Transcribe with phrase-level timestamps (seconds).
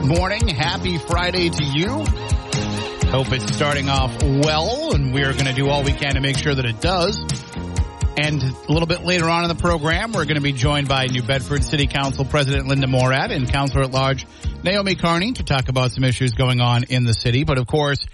[0.00, 0.46] Good morning.
[0.46, 1.88] Happy Friday to you.
[3.08, 6.20] Hope it's starting off well, and we are going to do all we can to
[6.20, 7.18] make sure that it does.
[8.18, 11.06] And a little bit later on in the program, we're going to be joined by
[11.06, 14.26] New Bedford City Council President Linda Morad and Councilor at Large
[14.62, 17.44] Naomi Carney to talk about some issues going on in the city.
[17.44, 18.04] But of course,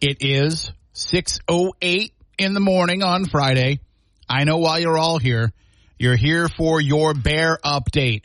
[0.00, 3.80] it is 6.08 in the morning on Friday.
[4.28, 5.52] I know why you're all here.
[5.98, 8.22] You're here for your bear update.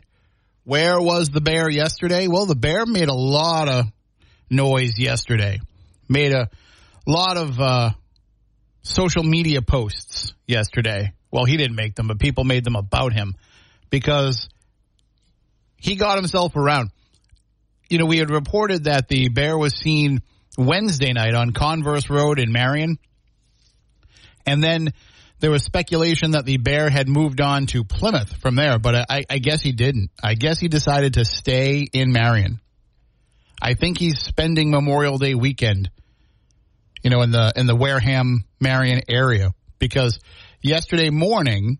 [0.70, 2.28] Where was the bear yesterday?
[2.28, 3.86] Well, the bear made a lot of
[4.52, 5.62] noise yesterday.
[6.08, 6.48] Made a
[7.08, 7.90] lot of uh,
[8.84, 11.14] social media posts yesterday.
[11.32, 13.34] Well, he didn't make them, but people made them about him
[13.90, 14.48] because
[15.76, 16.92] he got himself around.
[17.90, 20.22] You know, we had reported that the bear was seen
[20.56, 23.00] Wednesday night on Converse Road in Marion.
[24.46, 24.90] And then
[25.40, 29.24] there was speculation that the bear had moved on to Plymouth from there, but I,
[29.30, 30.12] I, guess he didn't.
[30.22, 32.60] I guess he decided to stay in Marion.
[33.62, 35.90] I think he's spending Memorial Day weekend,
[37.04, 40.20] you know, in the in the Wareham Marion area because
[40.62, 41.80] yesterday morning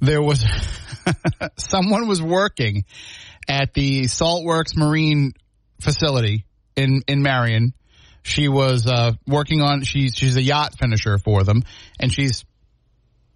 [0.00, 0.44] there was
[1.56, 2.84] someone was working
[3.48, 5.32] at the Saltworks Marine
[5.80, 6.44] facility
[6.76, 7.74] in in Marion
[8.22, 11.62] she was uh, working on she's she's a yacht finisher for them,
[11.98, 12.44] and she's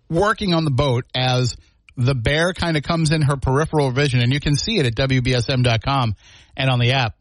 [0.09, 1.57] working on the boat as
[1.97, 4.95] the bear kind of comes in her peripheral vision, and you can see it at
[4.95, 6.15] wbsm.com
[6.57, 7.17] and on the app.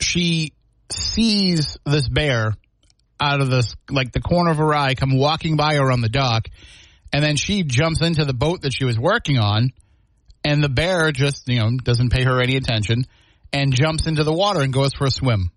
[0.00, 0.52] She
[0.90, 2.54] sees this bear
[3.18, 6.08] out of this like the corner of her eye come walking by her on the
[6.08, 6.48] dock,
[7.12, 9.72] and then she jumps into the boat that she was working on,
[10.44, 13.04] and the bear just you know doesn't pay her any attention
[13.52, 15.50] and jumps into the water and goes for a swim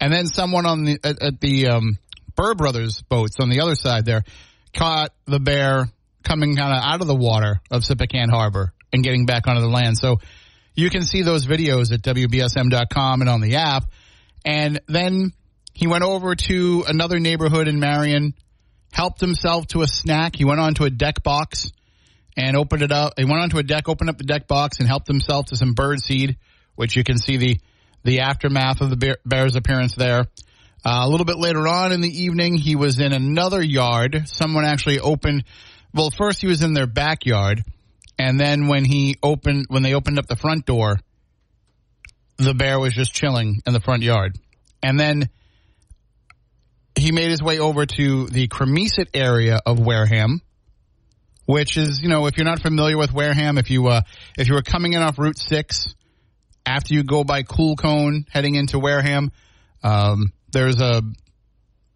[0.00, 1.98] and then someone on the at, at the um,
[2.36, 4.22] Burr Brothers boats on the other side there
[4.74, 5.86] caught the bear
[6.22, 9.68] coming kind of out of the water of Sippican Harbor and getting back onto the
[9.68, 9.96] land.
[9.98, 10.18] So
[10.74, 13.84] you can see those videos at WBSM.com and on the app.
[14.44, 15.32] And then
[15.74, 18.34] he went over to another neighborhood in Marion,
[18.92, 20.36] helped himself to a snack.
[20.36, 21.72] He went onto a deck box
[22.36, 23.14] and opened it up.
[23.16, 25.72] He went onto a deck, opened up the deck box, and helped himself to some
[25.72, 26.36] bird seed,
[26.76, 27.60] which you can see the
[28.04, 30.26] the aftermath of the Bears' appearance there.
[30.84, 34.22] Uh, a little bit later on in the evening, he was in another yard.
[34.26, 35.44] Someone actually opened.
[35.92, 37.64] Well, first he was in their backyard,
[38.18, 40.98] and then when he opened, when they opened up the front door,
[42.36, 44.38] the bear was just chilling in the front yard,
[44.82, 45.28] and then
[46.96, 50.40] he made his way over to the Cromesett area of Wareham,
[51.46, 54.02] which is, you know, if you're not familiar with Wareham, if you uh,
[54.36, 55.94] if you were coming in off Route Six
[56.68, 59.32] after you go by Cool Cone heading into Wareham,
[59.82, 61.00] um, there's a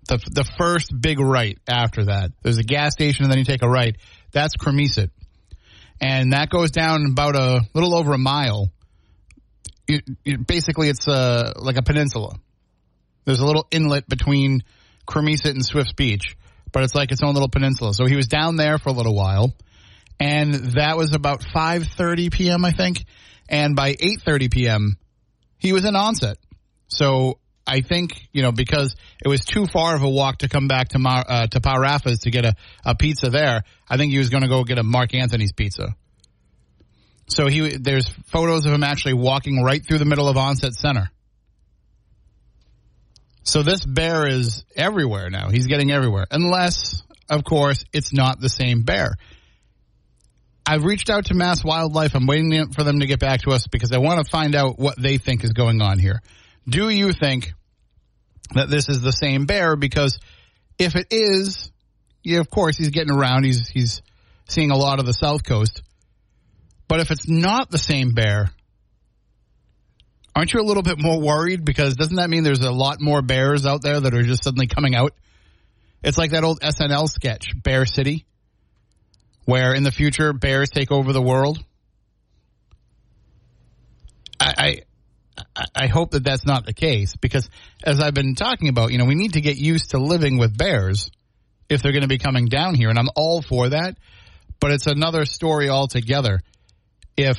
[0.09, 2.33] the the first big right after that.
[2.43, 3.97] There's a gas station, and then you take a right.
[4.33, 5.11] That's Cromesett,
[6.01, 8.71] and that goes down about a little over a mile.
[9.87, 12.35] It, it, basically, it's a, like a peninsula.
[13.25, 14.63] There's a little inlet between
[15.07, 16.37] Cromesett and Swift's Beach,
[16.73, 17.93] but it's like its own little peninsula.
[17.93, 19.53] So he was down there for a little while,
[20.19, 22.65] and that was about 5:30 p.m.
[22.65, 23.05] I think
[23.49, 24.99] and by 8:30 p.m.
[25.59, 26.39] he was in onset.
[26.89, 28.95] So I think you know because
[29.25, 32.21] it was too far of a walk to come back to Mar, uh, to Paraffa's
[32.21, 32.55] to get a,
[32.85, 33.63] a pizza there.
[33.89, 35.95] I think he was going to go get a Mark Anthony's pizza.
[37.29, 41.11] So he there's photos of him actually walking right through the middle of Onset Center.
[43.45, 45.51] So this bear is everywhere now.
[45.51, 49.15] He's getting everywhere, unless of course it's not the same bear.
[50.65, 52.15] I've reached out to Mass Wildlife.
[52.15, 54.79] I'm waiting for them to get back to us because I want to find out
[54.79, 56.23] what they think is going on here.
[56.69, 57.53] Do you think
[58.55, 59.75] that this is the same bear?
[59.75, 60.21] Because
[60.79, 61.73] if it is,
[62.23, 63.45] yeah, of course he's getting around.
[63.45, 64.03] He's he's
[64.49, 65.83] seeing a lot of the South Coast.
[66.87, 68.51] But if it's not the same bear,
[70.37, 71.65] aren't you a little bit more worried?
[71.65, 74.69] Because doesn't that mean there's a lot more bears out there that are just suddenly
[74.69, 75.15] coming out?
[76.05, 78.27] It's like that old SNL sketch, Bear City
[79.45, 81.63] where in the future bears take over the world?
[84.41, 84.83] I,
[85.57, 87.49] I, I hope that that's not the case because
[87.85, 90.57] as I've been talking about, you know, we need to get used to living with
[90.57, 91.11] bears
[91.69, 93.97] if they're going to be coming down here, and I'm all for that.
[94.61, 96.41] But it's another story altogether
[97.17, 97.39] if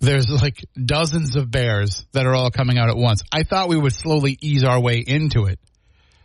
[0.00, 3.22] there's like dozens of bears that are all coming out at once.
[3.32, 5.58] I thought we would slowly ease our way into it.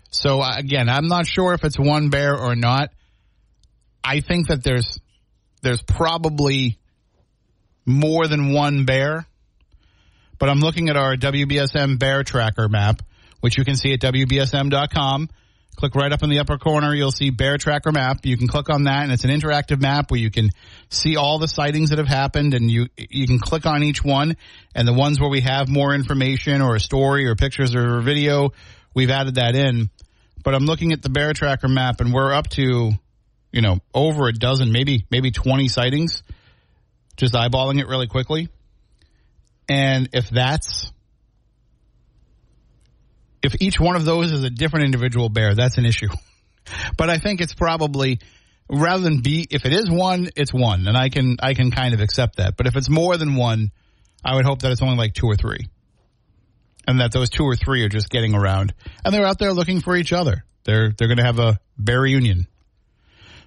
[0.09, 2.89] So uh, again, I'm not sure if it's one bear or not.
[4.07, 4.99] I think that there's
[5.61, 6.79] there's probably
[7.85, 9.27] more than one bear.
[10.39, 13.01] But I'm looking at our WBSM bear tracker map,
[13.41, 15.29] which you can see at WBSM.com.
[15.75, 16.93] Click right up in the upper corner.
[16.95, 18.25] You'll see bear tracker map.
[18.25, 20.51] You can click on that and it's an interactive map where you can
[20.89, 24.37] see all the sightings that have happened and you, you can click on each one
[24.73, 28.53] and the ones where we have more information or a story or pictures or video,
[28.95, 29.89] we've added that in.
[30.43, 32.93] But I'm looking at the bear tracker map and we're up to,
[33.57, 36.21] you know, over a dozen, maybe, maybe 20 sightings,
[37.15, 38.49] just eyeballing it really quickly.
[39.67, 40.91] And if that's
[43.41, 46.09] if each one of those is a different individual bear, that's an issue.
[46.97, 48.19] but I think it's probably
[48.69, 51.95] rather than be if it is one, it's one, and I can I can kind
[51.95, 52.57] of accept that.
[52.57, 53.71] But if it's more than one,
[54.23, 55.67] I would hope that it's only like two or three,
[56.87, 59.81] and that those two or three are just getting around, and they're out there looking
[59.81, 60.43] for each other.
[60.63, 62.45] They're they're going to have a bear reunion.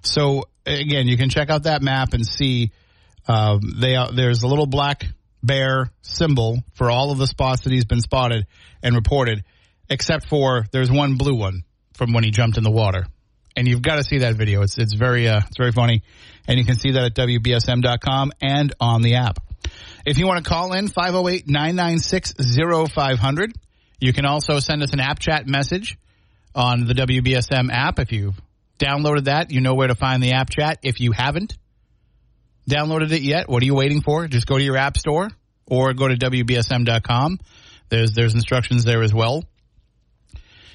[0.03, 2.71] So again, you can check out that map and see
[3.29, 5.05] um, they are, there's a little black
[5.43, 8.47] bear symbol for all of the spots that he's been spotted
[8.83, 9.45] and reported
[9.89, 11.65] except for there's one blue one
[11.95, 13.07] from when he jumped in the water.
[13.57, 14.63] And you've got to see that video.
[14.63, 16.05] It's it's very uh, it's very funny,
[16.47, 19.41] and you can see that at wbsm.com and on the app.
[20.07, 23.53] If you want to call in 508-996-0500.
[24.01, 25.99] You can also send us an app chat message
[26.55, 27.99] on the WBSM app.
[27.99, 28.41] If you've
[28.81, 30.79] downloaded that, you know where to find the app chat.
[30.83, 31.57] If you haven't
[32.69, 34.27] downloaded it yet, what are you waiting for?
[34.27, 35.31] Just go to your app store
[35.67, 37.39] or go to wbsm.com.
[37.89, 39.45] There's there's instructions there as well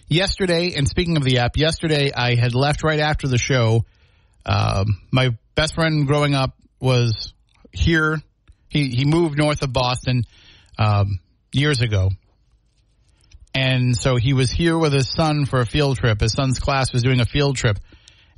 [0.07, 3.85] yesterday, and speaking of the app, yesterday I had left right after the show.
[4.45, 7.33] Um, my best friend growing up was
[7.71, 8.21] here.
[8.69, 10.23] He he moved north of Boston
[10.77, 11.19] um,
[11.51, 12.09] years ago,
[13.55, 16.21] and so he was here with his son for a field trip.
[16.21, 17.79] His son's class was doing a field trip,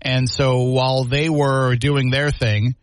[0.01, 2.75] and so while they were doing their thing,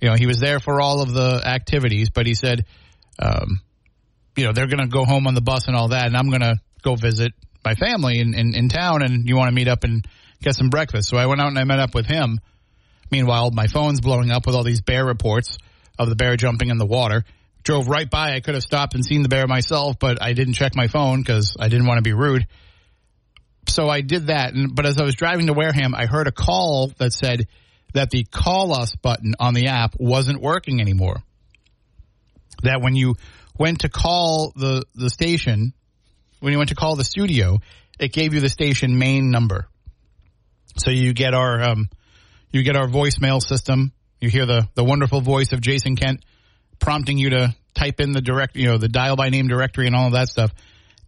[0.00, 2.10] you know, he was there for all of the activities.
[2.10, 2.64] But he said,
[3.20, 3.60] um,
[4.36, 6.28] you know, they're going to go home on the bus and all that, and I'm
[6.28, 7.32] going to go visit
[7.64, 10.06] my family in, in, in town and you want to meet up and
[10.42, 11.08] get some breakfast.
[11.08, 12.40] So I went out and I met up with him.
[13.10, 15.58] Meanwhile, my phone's blowing up with all these bear reports
[15.98, 17.24] of the bear jumping in the water.
[17.62, 18.34] Drove right by.
[18.34, 21.20] I could have stopped and seen the bear myself, but I didn't check my phone
[21.20, 22.46] because I didn't want to be rude.
[23.68, 24.54] So I did that.
[24.54, 27.46] And, but as I was driving to Wareham, I heard a call that said
[27.94, 31.22] that the call us button on the app wasn't working anymore.
[32.64, 33.14] That when you
[33.58, 35.72] went to call the, the station,
[36.40, 37.58] when you went to call the studio,
[37.98, 39.68] it gave you the station main number.
[40.78, 41.88] So you get our um,
[42.50, 43.92] you get our voicemail system.
[44.20, 46.24] You hear the the wonderful voice of Jason Kent
[46.82, 49.96] prompting you to type in the direct, you know, the dial by name directory and
[49.96, 50.52] all of that stuff.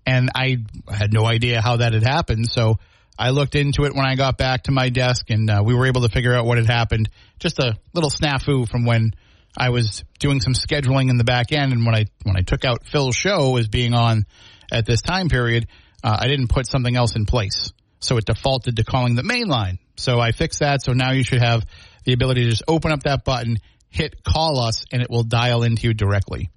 [0.07, 2.51] And I had no idea how that had happened.
[2.51, 2.79] So
[3.19, 5.87] I looked into it when I got back to my desk and uh, we were
[5.87, 7.11] able to figure out what had happened.
[7.39, 9.13] Just a little snafu from when
[9.57, 11.73] I was doing some scheduling in the back end.
[11.73, 14.25] And when I, when I took out Phil's show as being on
[14.73, 15.67] at this time period,
[16.03, 17.73] uh, I didn't put something else in place.
[18.01, 19.79] So it defaulted to calling the main line.
[19.97, 20.83] So I fixed that.
[20.83, 21.65] So now you should have
[22.05, 23.59] the ability to just open up that button,
[23.95, 26.51] hit call us, and it will dial into you directly.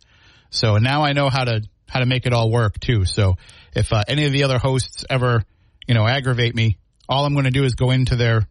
[0.50, 3.06] So now I know how to how to make it all work too.
[3.06, 3.36] So
[3.74, 5.44] if uh, any of the other hosts ever
[5.88, 8.42] you know aggravate me, all I'm going to do is go into their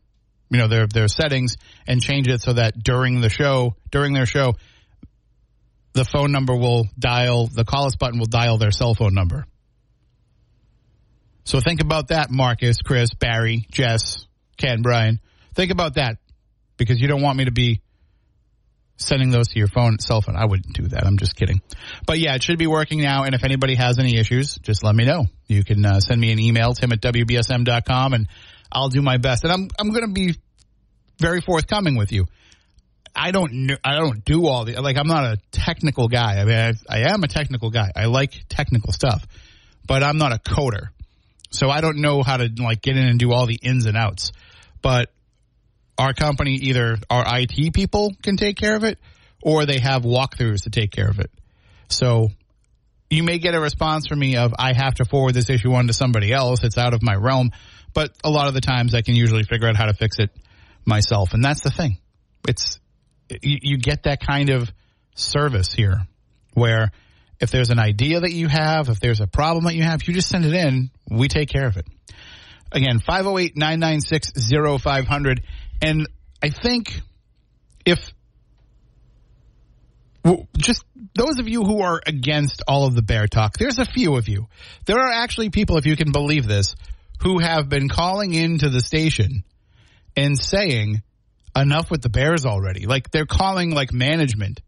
[0.50, 1.56] you know their their settings
[1.87, 4.54] and change it so that during the show during their show
[5.96, 9.46] the phone number will dial, the call us button will dial their cell phone number.
[11.44, 14.26] So think about that, Marcus, Chris, Barry, Jess,
[14.58, 15.20] Ken, Brian.
[15.54, 16.18] Think about that
[16.76, 17.80] because you don't want me to be
[18.96, 20.36] sending those to your phone, cell phone.
[20.36, 21.06] I wouldn't do that.
[21.06, 21.60] I'm just kidding.
[22.06, 23.24] But yeah, it should be working now.
[23.24, 25.26] And if anybody has any issues, just let me know.
[25.46, 28.28] You can uh, send me an email, tim at WBSM.com, and
[28.72, 29.44] I'll do my best.
[29.44, 30.34] And I'm, I'm going to be
[31.18, 32.26] very forthcoming with you.
[33.18, 36.38] I don't I don't do all the like I'm not a technical guy.
[36.38, 37.90] I mean, I, I am a technical guy.
[37.96, 39.26] I like technical stuff,
[39.86, 40.88] but I'm not a coder,
[41.50, 43.96] so I don't know how to like get in and do all the ins and
[43.96, 44.32] outs.
[44.82, 45.10] But
[45.98, 48.98] our company, either our IT people can take care of it,
[49.42, 51.30] or they have walkthroughs to take care of it.
[51.88, 52.30] So
[53.10, 55.86] you may get a response from me of I have to forward this issue on
[55.86, 56.64] to somebody else.
[56.64, 57.50] It's out of my realm,
[57.94, 60.30] but a lot of the times I can usually figure out how to fix it
[60.84, 61.98] myself, and that's the thing.
[62.48, 62.78] It's
[63.30, 64.70] you, you get that kind of
[65.14, 66.06] service here
[66.54, 66.90] where
[67.40, 70.14] if there's an idea that you have, if there's a problem that you have, you
[70.14, 70.90] just send it in.
[71.10, 71.86] We take care of it.
[72.72, 74.32] Again, 508 996
[74.82, 75.42] 0500.
[75.83, 76.09] And
[76.42, 77.00] I think
[77.85, 78.12] if
[80.56, 84.16] just those of you who are against all of the bear talk, there's a few
[84.16, 84.49] of you.
[84.85, 86.75] There are actually people, if you can believe this,
[87.21, 89.45] who have been calling into the station
[90.16, 91.02] and saying,
[91.56, 92.87] enough with the bears already.
[92.87, 94.61] Like they're calling like management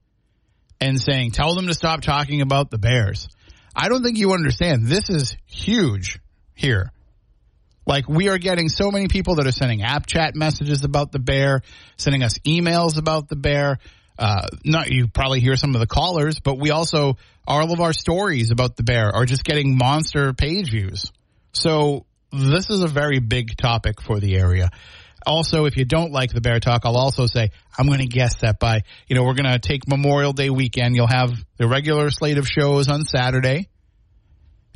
[0.81, 3.29] and saying, tell them to stop talking about the bears.
[3.77, 4.87] I don't think you understand.
[4.87, 6.19] This is huge
[6.55, 6.93] here.
[7.89, 11.19] Like we are getting so many people that are sending app chat messages about the
[11.19, 11.63] bear,
[11.97, 13.79] sending us emails about the bear.
[14.19, 17.17] Uh, not you probably hear some of the callers, but we also
[17.47, 21.11] all of our stories about the bear are just getting monster page views.
[21.53, 24.69] So this is a very big topic for the area.
[25.27, 28.37] Also, if you don't like the bear talk, I'll also say I'm going to guess
[28.43, 30.95] that by you know we're going to take Memorial Day weekend.
[30.95, 33.71] You'll have the regular slate of shows on Saturday.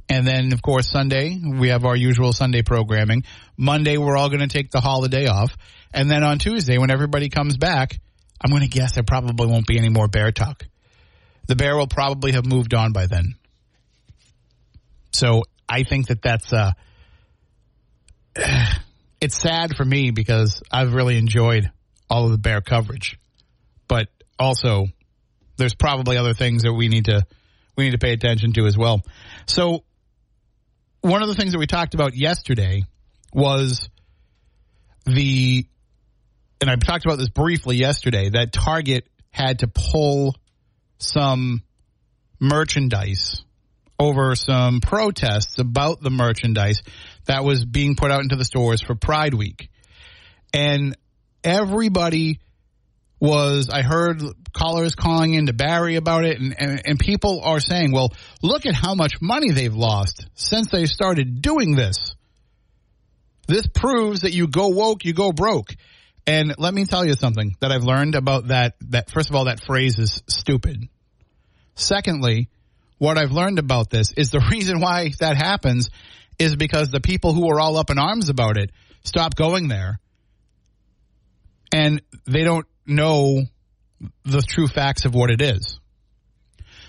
[0.09, 3.25] And then, of course, Sunday, we have our usual Sunday programming.
[3.57, 5.57] Monday, we're all going to take the holiday off.
[5.95, 7.99] And then on Tuesday, when everybody comes back,
[8.41, 10.67] I'm going to guess there probably won't be any more bear talk.
[11.47, 13.37] The bear will probably have moved on by then.
[15.13, 16.73] So I think that that's, uh,
[19.21, 21.71] it's sad for me because I've really enjoyed
[22.11, 23.19] all of the bear coverage,
[23.89, 24.87] but also
[25.57, 27.25] there's probably other things that we need to,
[27.77, 29.03] we need to pay attention to as well.
[29.47, 29.85] So
[31.03, 32.85] one of the things that we talked about yesterday
[33.33, 33.89] was
[35.05, 35.67] the
[36.61, 40.37] and I talked about this briefly yesterday, that Target had to pull
[40.99, 41.63] some
[42.39, 43.43] merchandise
[43.99, 46.83] over some protests about the merchandise
[47.27, 49.71] that was being put out into the stores for Pride Week.
[50.55, 50.97] And
[51.43, 52.39] everybody
[53.23, 54.21] was, I heard
[54.53, 58.13] callers calling into Barry about it, and, and, and people are saying, well,
[58.43, 62.17] look at how much money they've lost since they started doing this.
[63.47, 65.73] This proves that you go woke, you go broke.
[66.27, 69.45] And let me tell you something that I've learned about that, that first of all,
[69.45, 70.89] that phrase is stupid.
[71.77, 72.49] Secondly,
[72.99, 75.91] what I've learned about this is the reason why that happens
[76.41, 78.73] is because the people who are all up in arms about it
[79.05, 80.01] stop going there
[81.73, 83.43] and they don't know
[84.25, 85.79] the true facts of what it is.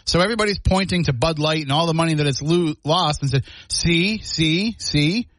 [0.06, 3.32] So everybody's pointing to Bud Light and all the money that it's lo- lost and
[3.32, 5.30] said, see, see, see,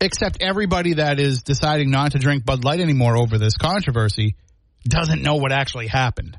[0.00, 4.36] except everybody that is deciding not to drink Bud Light anymore over this controversy
[4.84, 6.38] doesn't know what actually happened.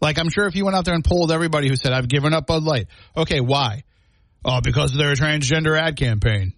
[0.00, 2.34] Like, I'm sure if you went out there and polled everybody who said, I've given
[2.34, 2.88] up Bud Light.
[3.16, 3.84] Okay, why?
[4.44, 6.52] Oh, because of their transgender ad campaign.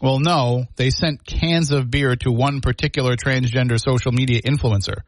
[0.00, 4.98] Well, no, they sent cans of beer to one particular transgender social media influencer.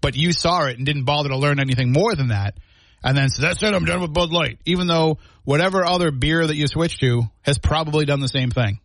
[0.00, 2.54] But you saw it and didn't bother to learn anything more than that
[3.04, 4.58] and then so that's it, I'm done with Bud Light.
[4.64, 8.78] Even though whatever other beer that you switch to has probably done the same thing.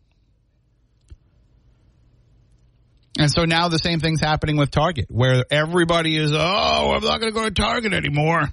[3.19, 7.19] And so now the same thing's happening with Target, where everybody is, oh, I'm not
[7.19, 8.43] going to go to Target anymore.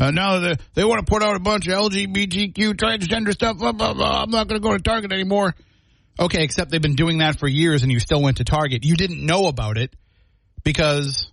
[0.00, 3.58] Uh, now they, they want to put out a bunch of LGBTQ transgender stuff.
[3.58, 4.22] Blah, blah, blah.
[4.22, 5.54] I'm not going to go to Target anymore.
[6.18, 8.82] Okay, except they've been doing that for years and you still went to Target.
[8.82, 9.94] You didn't know about it
[10.64, 11.30] because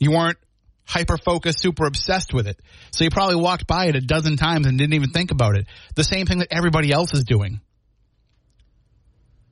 [0.00, 0.36] you weren't
[0.84, 2.58] hyper focused, super obsessed with it.
[2.90, 5.66] So you probably walked by it a dozen times and didn't even think about it.
[5.94, 7.60] The same thing that everybody else is doing.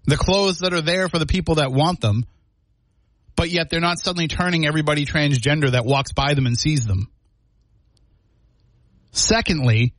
[0.07, 2.25] The clothes that are there for the people that want them,
[3.37, 7.13] but yet they're not suddenly turning everybody transgender that walks by them and sees them.
[9.13, 9.95] Secondly,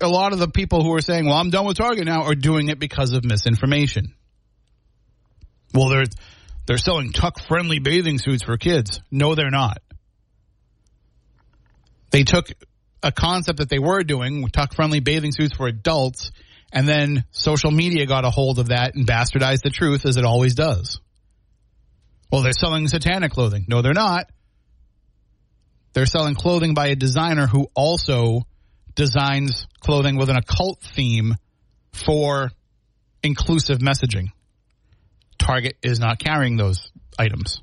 [0.00, 2.34] a lot of the people who are saying, well, I'm done with Target now are
[2.34, 4.14] doing it because of misinformation.
[5.74, 6.04] Well, they're,
[6.66, 9.00] they're selling tuck friendly bathing suits for kids.
[9.10, 9.78] No, they're not.
[12.10, 12.52] They took
[13.02, 16.30] a concept that they were doing, tuck friendly bathing suits for adults,
[16.72, 20.24] and then social media got a hold of that and bastardized the truth as it
[20.24, 21.00] always does.
[22.30, 23.66] Well, they're selling satanic clothing.
[23.68, 24.30] No, they're not.
[25.92, 28.42] They're selling clothing by a designer who also
[28.94, 31.34] designs clothing with an occult theme
[31.92, 32.50] for
[33.22, 34.28] inclusive messaging.
[35.38, 37.62] Target is not carrying those items.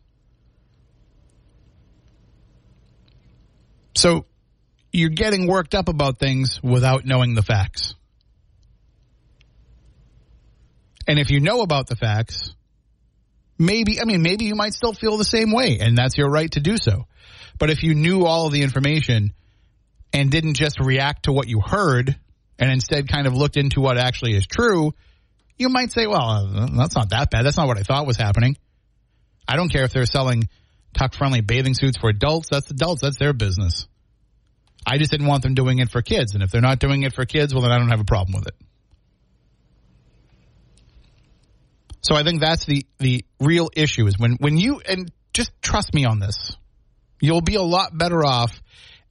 [3.95, 4.25] So
[4.91, 7.95] you're getting worked up about things without knowing the facts.
[11.07, 12.53] And if you know about the facts,
[13.57, 16.51] maybe, I mean, maybe you might still feel the same way, and that's your right
[16.51, 17.07] to do so.
[17.59, 19.33] But if you knew all of the information
[20.13, 22.17] and didn't just react to what you heard
[22.57, 24.93] and instead kind of looked into what actually is true,
[25.57, 27.45] you might say, well, uh, that's not that bad.
[27.45, 28.57] That's not what I thought was happening.
[29.47, 30.47] I don't care if they're selling
[30.97, 32.49] tuck friendly bathing suits for adults.
[32.49, 33.01] That's adults.
[33.01, 33.87] That's their business.
[34.87, 36.33] I just didn't want them doing it for kids.
[36.33, 38.39] And if they're not doing it for kids, well, then I don't have a problem
[38.39, 38.55] with it.
[42.01, 45.93] So I think that's the the real issue is when when you and just trust
[45.93, 46.55] me on this.
[47.19, 48.61] You'll be a lot better off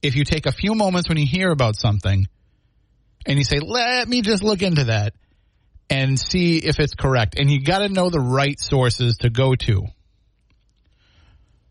[0.01, 2.27] if you take a few moments when you hear about something
[3.25, 5.13] and you say, "Let me just look into that."
[5.89, 7.35] and see if it's correct.
[7.37, 9.87] And you got to know the right sources to go to.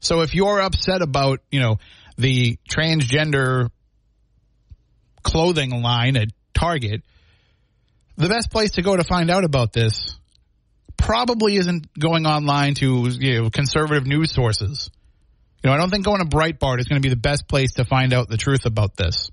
[0.00, 1.78] So if you're upset about, you know,
[2.16, 3.70] the transgender
[5.22, 7.02] clothing line at Target,
[8.16, 10.16] the best place to go to find out about this
[10.96, 14.90] probably isn't going online to you know, conservative news sources.
[15.62, 17.74] You know, I don't think going to Breitbart is going to be the best place
[17.74, 19.30] to find out the truth about this.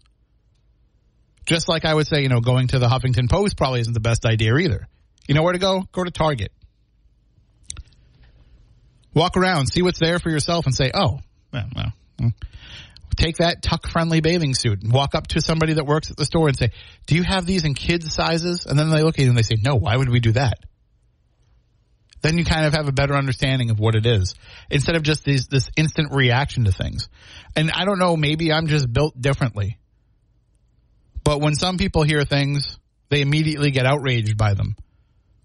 [1.46, 4.00] Just like I would say, you know, going to the Huffington Post probably isn't the
[4.00, 4.88] best idea either.
[5.27, 5.88] You know where to go?
[5.91, 6.51] Go to Target.
[9.13, 11.20] Walk around, see what's there for yourself, and say, "Oh,
[11.53, 12.27] well, well hmm.
[13.15, 16.50] take that tuck-friendly bathing suit and walk up to somebody that works at the store
[16.50, 16.72] and say,
[17.05, 19.44] "Do you have these in kids sizes?" And then they look at you and they
[19.44, 20.60] say, "No, why would we do that?"
[22.25, 24.34] Then you kind of have a better understanding of what it is
[24.72, 27.08] instead of just these, this instant reaction to things.
[27.55, 29.77] And I don't know, maybe I'm just built differently.
[31.24, 32.79] But when some people hear things,
[33.10, 34.75] they immediately get outraged by them.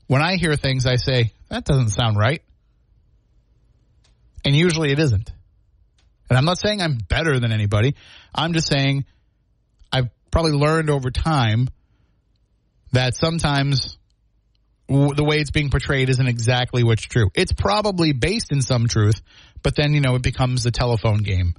[0.06, 2.42] When I hear things, I say, that doesn't sound right.
[4.46, 5.30] And usually it isn't.
[6.30, 7.94] And I'm not saying I'm better than anybody.
[8.34, 9.04] I'm just saying
[9.92, 11.68] I've probably learned over time
[12.92, 13.98] that sometimes
[14.90, 17.30] the way it's being portrayed isn't exactly what's true.
[17.34, 19.22] It's probably based in some truth,
[19.62, 21.54] but then, you know, it becomes the telephone game.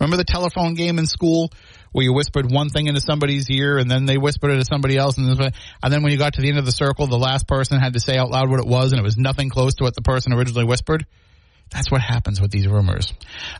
[0.00, 1.52] Remember the telephone game in school
[1.92, 4.96] where you whispered one thing into somebody's ear and then they whispered it to somebody
[4.96, 7.78] else and, then when you got to the end of the circle, the last person
[7.78, 9.94] had to say out loud what it was and it was nothing close to what
[9.94, 11.04] the person originally whispered?
[11.72, 13.12] That's what happens with these rumors.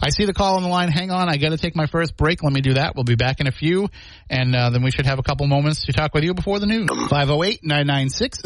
[0.02, 0.90] I see the call on the line.
[0.90, 1.28] Hang on.
[1.28, 2.42] I got to take my first break.
[2.42, 2.96] Let me do that.
[2.96, 3.88] We'll be back in a few.
[4.28, 6.66] And uh, then we should have a couple moments to talk with you before the
[6.66, 6.88] news.
[6.88, 8.42] 508 996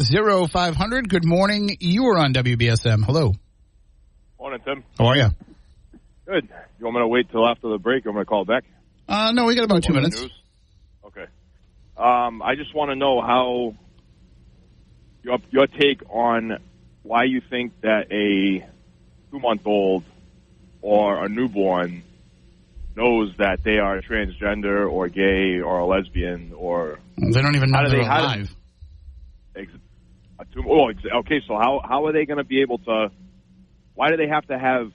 [0.51, 1.09] 0500.
[1.09, 1.77] Good morning.
[1.79, 3.03] You are on WBSM.
[3.03, 3.33] Hello.
[4.39, 4.83] Morning, Tim.
[4.99, 5.29] How are you?
[6.27, 6.47] Good.
[6.77, 8.05] You want me to wait till after the break?
[8.05, 8.65] Or I'm going to call back.
[9.09, 10.21] Uh, no, we got about two minutes.
[10.21, 10.31] News?
[11.05, 11.25] Okay.
[11.97, 13.73] Um, I just want to know how
[15.23, 16.59] your your take on
[17.01, 18.67] why you think that a
[19.31, 20.03] two month old
[20.81, 22.03] or a newborn
[22.95, 27.89] knows that they are transgender or gay or a lesbian or they don't even know
[27.89, 28.55] they're they, alive.
[29.55, 29.71] Ex,
[30.53, 31.41] two, oh, okay.
[31.47, 33.11] So how how are they going to be able to?
[33.93, 34.91] Why do they have to have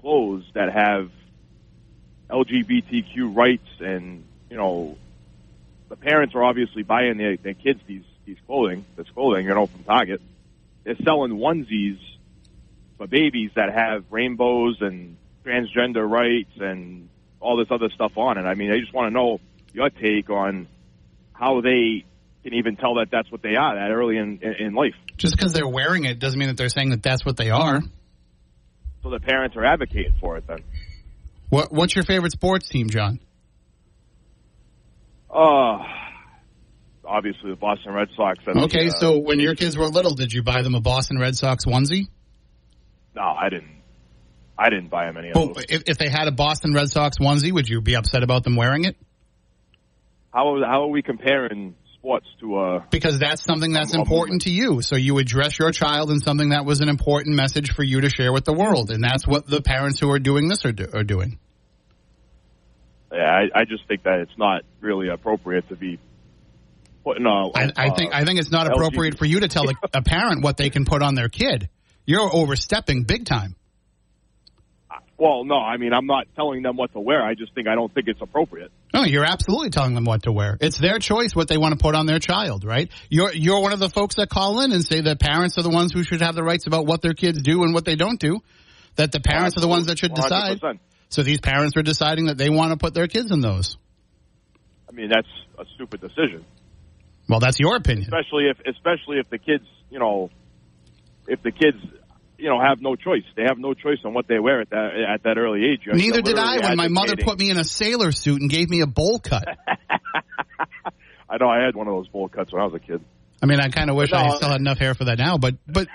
[0.00, 1.10] clothes that have
[2.30, 4.96] LGBTQ rights and you know
[5.88, 9.66] the parents are obviously buying their, their kids these these clothing this clothing you know
[9.66, 10.20] from Target.
[10.84, 11.98] They're selling onesies
[12.98, 17.08] for babies that have rainbows and transgender rights and
[17.40, 18.42] all this other stuff on it.
[18.42, 19.40] I mean, I just want to know
[19.72, 20.68] your take on
[21.32, 22.04] how they
[22.42, 24.94] can even tell that that's what they are that early in in life.
[25.16, 27.80] Just because they're wearing it doesn't mean that they're saying that that's what they are
[29.04, 30.64] so the parents are advocating for it then.
[31.50, 33.20] What What's your favorite sports team, John?
[35.30, 35.78] Uh,
[37.04, 38.38] obviously the Boston Red Sox.
[38.48, 41.18] Okay, the, uh, so when your kids were little, did you buy them a Boston
[41.18, 42.08] Red Sox onesie?
[43.14, 43.70] No, I didn't.
[44.56, 45.64] I didn't buy them any of those.
[45.68, 48.54] If, if they had a Boston Red Sox onesie, would you be upset about them
[48.54, 48.96] wearing it?
[50.32, 51.74] How how are we comparing
[52.04, 56.10] sports to uh because that's something that's important to you so you address your child
[56.10, 59.02] in something that was an important message for you to share with the world and
[59.02, 61.38] that's what the parents who are doing this are, do, are doing
[63.10, 65.98] yeah I, I just think that it's not really appropriate to be
[67.04, 69.74] putting a, I, I think I think it's not appropriate for you to tell a,
[69.94, 71.70] a parent what they can put on their kid
[72.06, 73.56] you're overstepping big time
[74.90, 77.22] uh, well, no, I mean, I'm not telling them what to wear.
[77.22, 78.70] I just think I don't think it's appropriate.
[78.92, 80.56] No, you're absolutely telling them what to wear.
[80.60, 82.90] It's their choice what they want to put on their child, right?
[83.08, 85.70] You're you're one of the folks that call in and say that parents are the
[85.70, 88.20] ones who should have the rights about what their kids do and what they don't
[88.20, 88.40] do.
[88.96, 90.60] That the parents are the ones that should decide.
[90.60, 90.78] 100%.
[91.08, 93.76] So these parents are deciding that they want to put their kids in those.
[94.88, 96.44] I mean, that's a stupid decision.
[97.28, 98.04] Well, that's your opinion.
[98.04, 100.30] Especially if especially if the kids, you know,
[101.26, 101.78] if the kids
[102.38, 103.24] you know have no choice.
[103.36, 105.80] They have no choice on what they wear at that at that early age.
[105.84, 108.68] You're Neither did I when my mother put me in a sailor suit and gave
[108.68, 109.44] me a bowl cut.
[111.28, 113.02] I know I had one of those bowl cuts when I was a kid.
[113.42, 115.38] I mean, I kind of wish no, I still had enough hair for that now,
[115.38, 115.88] but but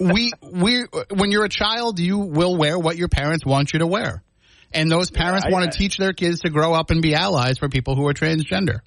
[0.00, 3.86] we we when you're a child, you will wear what your parents want you to
[3.86, 4.22] wear,
[4.72, 7.58] and those parents yeah, want to teach their kids to grow up and be allies
[7.58, 8.80] for people who are transgender.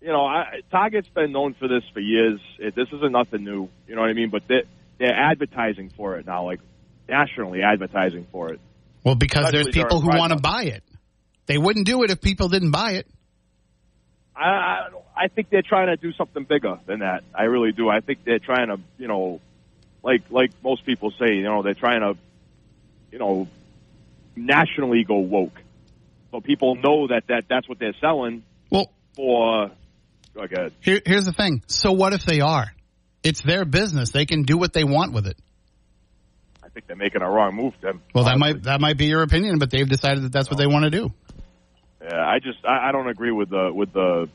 [0.00, 2.40] You know, I, Target's been known for this for years.
[2.58, 3.68] It, this isn't nothing new.
[3.86, 4.30] You know what I mean?
[4.30, 6.60] But they, they're advertising for it now, like
[7.08, 8.60] nationally advertising for it.
[9.04, 10.82] Well, because Especially there's people who want to buy it.
[11.46, 13.06] They wouldn't do it if people didn't buy it.
[14.36, 17.24] I, I think they're trying to do something bigger than that.
[17.34, 17.88] I really do.
[17.88, 19.40] I think they're trying to, you know,
[20.02, 22.18] like like most people say, you know, they're trying to,
[23.10, 23.48] you know,
[24.34, 25.60] nationally go woke,
[26.30, 28.42] so people know that that that's what they're selling.
[28.70, 29.70] Well, for
[30.34, 30.72] go ahead.
[30.80, 31.62] Here, here's the thing.
[31.66, 32.72] So what if they are?
[33.22, 34.10] It's their business.
[34.10, 35.36] They can do what they want with it.
[36.62, 38.00] I think they're making a wrong move, Tim.
[38.14, 40.66] Well, that might that might be your opinion, but they've decided that that's what they
[40.66, 41.12] want to do.
[42.02, 44.28] Yeah, I just I, I don't agree with the with the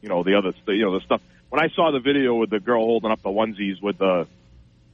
[0.00, 1.20] you know the other you know the stuff.
[1.48, 4.26] When I saw the video with the girl holding up the onesies with the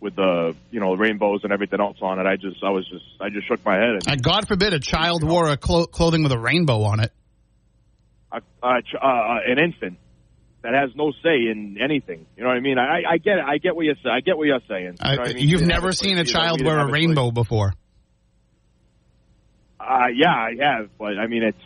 [0.01, 3.05] with the you know rainbows and everything else on it, I just I was just
[3.21, 3.99] I just shook my head.
[4.09, 7.13] And, God forbid a child wore a clo- clothing with a rainbow on it.
[8.33, 9.99] uh, uh, ch- uh, an infant
[10.67, 12.27] that has no say in anything.
[12.37, 12.77] You know what I mean?
[12.79, 13.45] I, I get it.
[13.47, 14.15] I get what you're saying.
[14.17, 14.97] I get what you're saying.
[15.01, 15.49] You know what I mean?
[15.49, 17.73] You've You never seen a child wear a rainbow before.
[19.79, 21.59] Uh, yeah, I have, but I mean, it's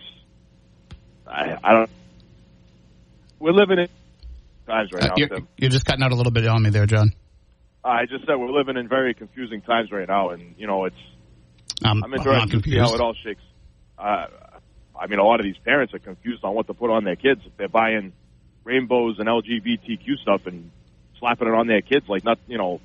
[1.26, 1.90] I, I don't.
[3.38, 3.88] We're living in
[4.66, 5.14] times right Uh, now.
[5.16, 7.12] you're, you're just cutting out a little bit on me there, John.
[7.82, 10.96] I just said we're living in very confusing times right now, and you know, it's
[11.82, 12.90] I'm, I'm I'm interested not to see confused.
[12.90, 13.40] how it all shakes.
[13.98, 14.26] Uh,
[15.00, 17.16] I mean, a lot of these parents are confused on what to put on their
[17.16, 17.40] kids.
[17.46, 18.12] If they're buying
[18.74, 20.70] rainbows and LGBTQ stuff and
[21.18, 22.80] slapping it on their kids, like not, you know.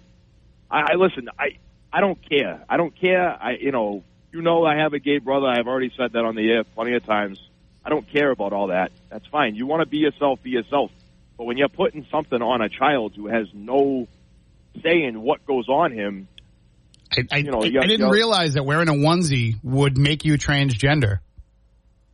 [0.69, 1.29] I, I listen.
[1.37, 1.57] I
[1.93, 2.63] I don't care.
[2.67, 3.29] I don't care.
[3.29, 5.47] I you know, you know, I have a gay brother.
[5.47, 7.39] I've already said that on the air plenty of times.
[7.85, 8.91] I don't care about all that.
[9.11, 9.53] That's fine.
[9.55, 10.89] You want to be yourself, be yourself.
[11.37, 14.07] But when you're putting something on a child who has no
[14.81, 16.27] say in what goes on him,
[17.15, 20.33] I, I, you know, I- I didn't realize that wearing a onesie would make you
[20.39, 21.19] transgender.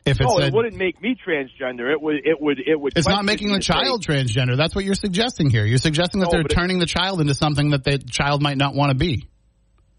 [0.06, 1.92] If said it wouldn't make me transgender.
[1.92, 2.16] It would.
[2.26, 2.60] It would.
[2.60, 2.94] It would.
[2.96, 4.58] it's not making the to say- child transgender.
[4.58, 5.66] That's what you're suggesting here.
[5.66, 8.58] You're suggesting that No, they're it- turning the child into something that the child might
[8.58, 9.28] not want to be.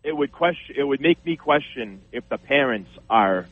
[0.02, 0.74] It would question.
[0.76, 3.46] It would make me question if the parents are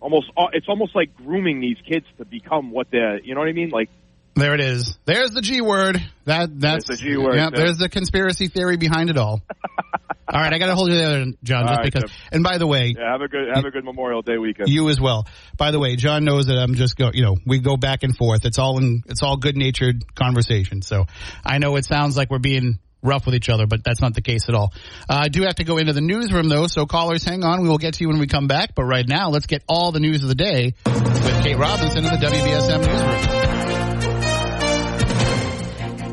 [0.00, 0.26] almost.
[0.36, 3.20] uh, It's almost like grooming these kids to become what they're.
[3.20, 3.70] You know what I mean?
[3.70, 3.90] Like
[4.34, 4.98] There it is.
[5.04, 6.02] There's the G word.
[6.24, 9.40] That that's There's the G word, Yeah, there's the conspiracy theory behind it all.
[10.32, 12.10] all right, I got to hold you there, John, just right, because.
[12.30, 13.48] And by the way, yeah, have a good.
[13.54, 14.68] Have a good Memorial Day weekend.
[14.68, 15.26] you as well.
[15.58, 17.10] By the way, John knows that I'm just go.
[17.12, 18.44] You know, we go back and forth.
[18.44, 19.02] It's all in.
[19.06, 20.80] It's all good natured conversation.
[20.82, 21.06] So
[21.44, 24.22] I know it sounds like we're being rough with each other, but that's not the
[24.22, 24.72] case at all.
[25.08, 27.62] Uh, I do have to go into the newsroom though, so callers, hang on.
[27.62, 28.74] We will get to you when we come back.
[28.74, 32.04] But right now, let's get all the news of the day with Kate Robinson in
[32.04, 33.61] the WBSM newsroom.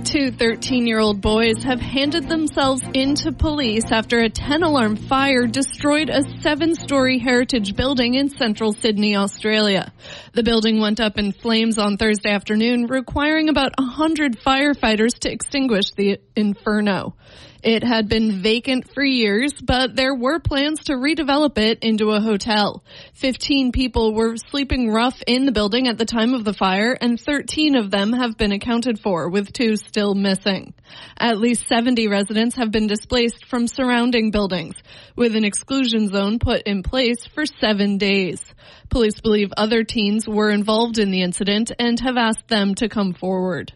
[0.10, 5.46] Two 13 year old boys have handed themselves into police after a 10 alarm fire
[5.46, 9.94] destroyed a seven story heritage building in central Sydney, Australia.
[10.34, 15.92] The building went up in flames on Thursday afternoon, requiring about 100 firefighters to extinguish
[15.92, 17.14] the inferno.
[17.62, 22.22] It had been vacant for years, but there were plans to redevelop it into a
[22.22, 22.84] hotel.
[23.16, 27.20] 15 people were sleeping rough in the building at the time of the fire, and
[27.20, 30.74] 13 of them have been accounted for, with two still missing.
[31.18, 34.76] At least 70 residents have been displaced from surrounding buildings,
[35.18, 38.42] with an exclusion zone put in place for seven days.
[38.90, 43.14] Police believe other teens were involved in the incident and have asked them to come
[43.14, 43.74] forward.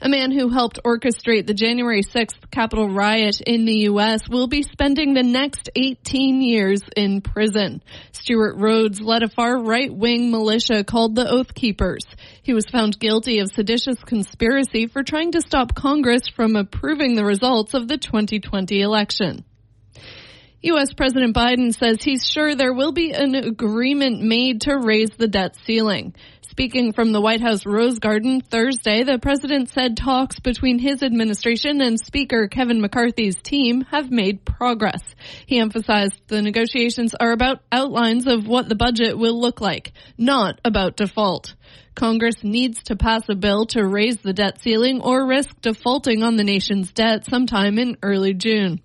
[0.00, 4.28] A man who helped orchestrate the January 6th Capitol riot in the U.S.
[4.28, 7.82] will be spending the next 18 years in prison.
[8.12, 12.04] Stewart Rhodes led a far right-wing militia called the Oath Keepers.
[12.42, 17.24] He was found guilty of seditious conspiracy for trying to stop Congress from approving the
[17.24, 19.44] results of the 2020 election.
[20.64, 20.94] U.S.
[20.94, 25.56] President Biden says he's sure there will be an agreement made to raise the debt
[25.66, 26.14] ceiling.
[26.50, 31.80] Speaking from the White House Rose Garden Thursday, the president said talks between his administration
[31.80, 35.02] and Speaker Kevin McCarthy's team have made progress.
[35.46, 40.60] He emphasized the negotiations are about outlines of what the budget will look like, not
[40.64, 41.54] about default.
[41.94, 46.36] Congress needs to pass a bill to raise the debt ceiling or risk defaulting on
[46.36, 48.80] the nation's debt sometime in early June.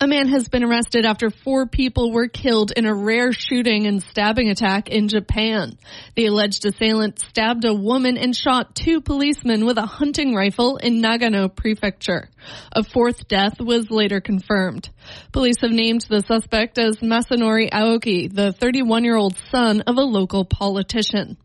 [0.00, 4.00] A man has been arrested after four people were killed in a rare shooting and
[4.00, 5.76] stabbing attack in Japan.
[6.14, 11.02] The alleged assailant stabbed a woman and shot two policemen with a hunting rifle in
[11.02, 12.30] Nagano Prefecture.
[12.70, 14.88] A fourth death was later confirmed.
[15.32, 20.02] Police have named the suspect as Masanori Aoki, the 31 year old son of a
[20.02, 21.36] local politician.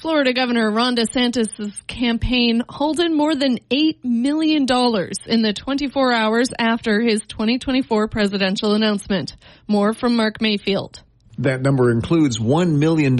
[0.00, 6.48] Florida Governor Ron DeSantis' campaign hauled in more than $8 million in the 24 hours
[6.58, 9.36] after his 2024 presidential announcement.
[9.68, 11.02] More from Mark Mayfield.
[11.36, 13.14] That number includes $1 million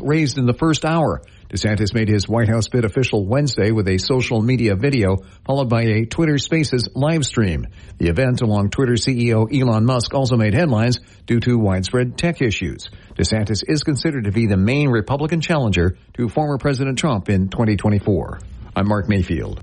[0.00, 1.22] raised in the first hour.
[1.54, 5.82] DeSantis made his White House bid official Wednesday with a social media video followed by
[5.82, 7.68] a Twitter Spaces live stream.
[7.98, 12.90] The event, along Twitter CEO Elon Musk, also made headlines due to widespread tech issues.
[13.16, 18.40] DeSantis is considered to be the main Republican challenger to former President Trump in 2024.
[18.74, 19.62] I'm Mark Mayfield.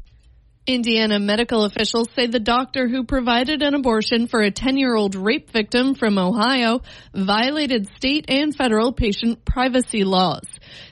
[0.68, 5.16] Indiana medical officials say the doctor who provided an abortion for a 10 year old
[5.16, 6.82] rape victim from Ohio
[7.14, 10.46] violated state and federal patient privacy laws.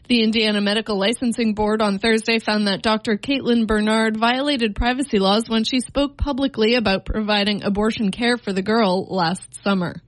[0.08, 3.18] The Indiana Medical Licensing Board on Thursday found that Dr.
[3.18, 8.62] Caitlin Bernard violated privacy laws when she spoke publicly about providing abortion care for the
[8.62, 10.02] girl last summer.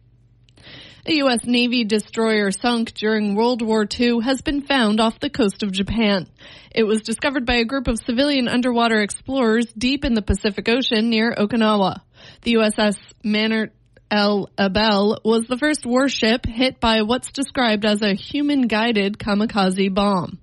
[1.04, 1.40] A U.S.
[1.46, 6.28] Navy destroyer sunk during World War II has been found off the coast of Japan.
[6.76, 11.10] It was discovered by a group of civilian underwater explorers deep in the Pacific Ocean
[11.10, 12.02] near Okinawa.
[12.44, 13.72] The USS Mannert
[14.12, 14.50] L.
[14.58, 20.38] Abele was the first warship hit by what's described as a human guided kamikaze bomb.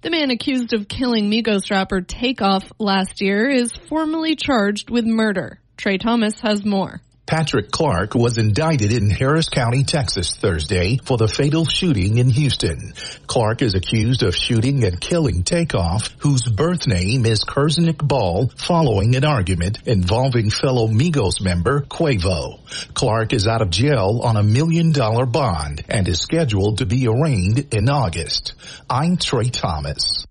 [0.00, 5.60] The man accused of killing Migos rapper Takeoff last year is formally charged with murder.
[5.76, 7.02] Trey Thomas has more.
[7.26, 12.92] Patrick Clark was indicted in Harris County, Texas Thursday for the fatal shooting in Houston.
[13.26, 19.14] Clark is accused of shooting and killing Takeoff, whose birth name is Kirsnick Ball, following
[19.14, 22.58] an argument involving fellow Migos member Quavo.
[22.92, 27.06] Clark is out of jail on a million dollar bond and is scheduled to be
[27.06, 28.54] arraigned in August.
[28.90, 30.26] I'm Trey Thomas.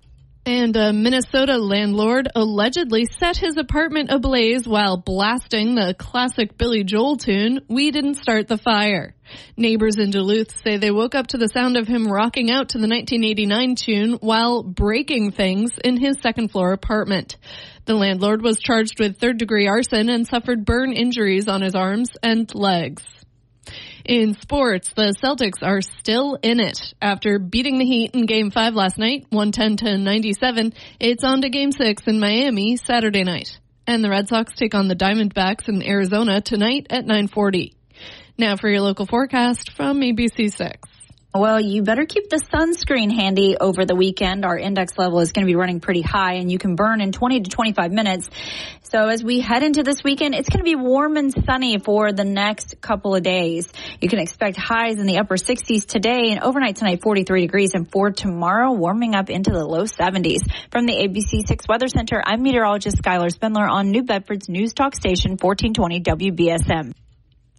[0.46, 7.18] And a Minnesota landlord allegedly set his apartment ablaze while blasting the classic Billy Joel
[7.18, 9.14] tune, We Didn't Start the Fire.
[9.56, 12.80] Neighbors in Duluth say they woke up to the sound of him rocking out to
[12.80, 17.38] the 1989 tune while breaking things in his second floor apartment.
[17.86, 22.10] The landlord was charged with third degree arson and suffered burn injuries on his arms
[22.24, 23.04] and legs.
[24.12, 26.94] In sports, the Celtics are still in it.
[27.02, 31.50] After beating the Heat in Game 5 last night, 110 to 97, it's on to
[31.50, 33.58] Game 6 in Miami Saturday night.
[33.88, 37.74] And the Red Sox take on the Diamondbacks in Arizona tonight at 940.
[38.38, 40.91] Now for your local forecast from ABC6.
[41.34, 44.44] Well, you better keep the sunscreen handy over the weekend.
[44.44, 47.14] Our index level is going to be running pretty high and you can burn in
[47.14, 48.30] 20 to 25 minutes.
[48.84, 52.12] So as we head into this weekend, it's going to be warm and sunny for
[52.12, 53.72] the next couple of days.
[54.02, 57.90] You can expect highs in the upper 60s today and overnight tonight 43 degrees and
[57.90, 60.42] for tomorrow warming up into the low 70s.
[60.70, 64.96] From the ABC 6 Weather Center, I'm meteorologist Skylar Spindler on New Bedford's News Talk
[64.96, 66.92] Station 1420 WBSM.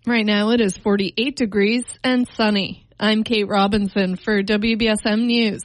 [0.06, 2.86] Right now it is 48 degrees and sunny.
[2.98, 5.64] I'm Kate Robinson for WBSM News.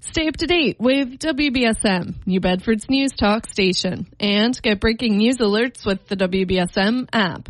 [0.00, 5.38] Stay up to date with WBSM, New Bedford's news talk station, and get breaking news
[5.38, 7.48] alerts with the WBSM app.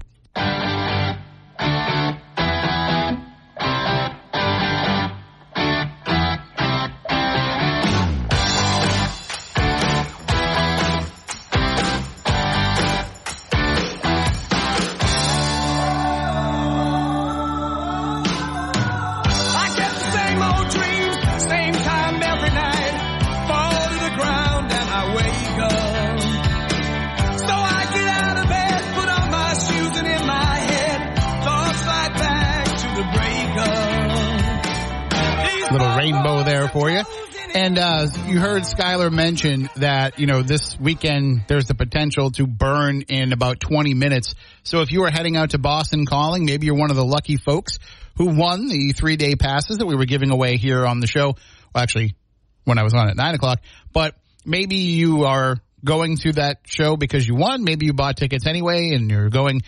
[37.78, 43.02] Uh, you heard Skylar mention that you know this weekend there's the potential to burn
[43.02, 44.34] in about 20 minutes.
[44.64, 47.36] So if you are heading out to Boston calling, maybe you're one of the lucky
[47.36, 47.78] folks
[48.16, 51.36] who won the three day passes that we were giving away here on the show.
[51.72, 52.16] Well, actually,
[52.64, 53.60] when I was on at nine o'clock,
[53.92, 57.62] but maybe you are going to that show because you won.
[57.62, 59.60] Maybe you bought tickets anyway and you're going.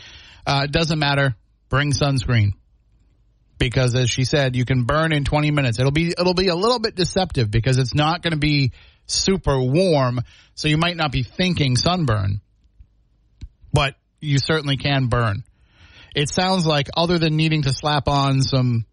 [0.44, 1.36] Uh, it doesn't matter.
[1.68, 2.54] Bring sunscreen
[3.60, 5.78] because as she said, you can burn in 20 minutes.
[5.78, 8.72] It'll be, it'll be a little bit deceptive because it's not going to be
[9.06, 10.22] super warm.
[10.54, 12.40] So you might not be thinking sunburn,
[13.72, 15.44] but you certainly can burn.
[16.16, 18.86] It sounds like other than needing to slap on some,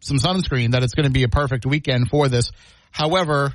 [0.00, 2.50] some sunscreen that it's going to be a perfect weekend for this.
[2.90, 3.52] However,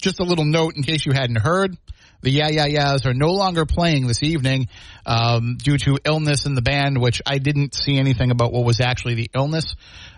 [0.00, 1.76] just a little note in case you hadn't heard,
[2.24, 4.68] the Yeah Yeah Yeahs are no longer playing this evening
[5.06, 8.80] um, due to illness in the band, which I didn't see anything about what was
[8.80, 9.76] actually the illness.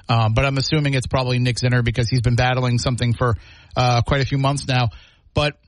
[0.08, 3.34] Um, but I'm assuming it's probably Nick Zinner because he's been battling something for
[3.76, 4.90] uh, quite a few months now.
[5.34, 5.58] But